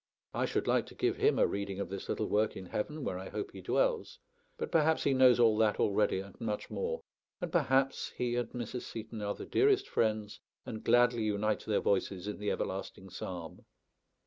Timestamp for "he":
3.51-3.61, 5.03-5.13, 8.17-8.35